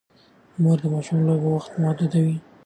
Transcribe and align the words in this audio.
مور 0.61 0.77
د 0.81 0.85
ماشوم 0.93 1.19
د 1.21 1.25
لوبو 1.27 1.47
وخت 1.55 1.71
محدودوي. 1.81 2.35